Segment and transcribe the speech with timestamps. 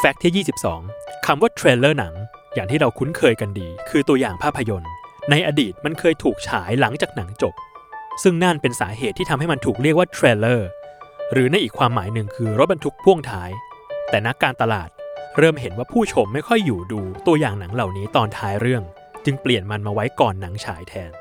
[0.00, 0.44] fact ที่
[0.84, 2.14] 22คำว่า trailer หนัง
[2.54, 4.90] อย่างที่เราคุ้นเคยกันดี คือตัวอย่างภาพยนตร์
[5.30, 7.54] ในอดีตมันเคยถูกฉายหลังจากหนังจบ
[8.22, 10.68] ซึ่งนั่นเป็นสาเหตุที่ทำให้มันถูกเรียกว่า trailer
[11.32, 13.50] หรือในอีกความหมายหนึ่งคือรถบรรทุกพ่วงท้าย
[14.10, 14.88] แต่นักการตลาด
[15.36, 18.82] เริ่มเห็นว่าผู้ชมไม่ค่อยอยู่ดูตัวอย่างหนังเหล่านี้ตอนท้ายเรื่อง
[19.24, 21.12] จึงเปลี่ยนมันมาไว้ก่อนหนังฉายแทน